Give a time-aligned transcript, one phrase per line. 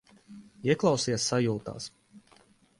[0.69, 1.93] Ieklausies sajūtās.